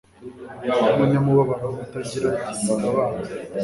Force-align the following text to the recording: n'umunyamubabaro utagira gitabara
n'umunyamubabaro 0.65 1.67
utagira 1.85 2.29
gitabara 2.47 3.15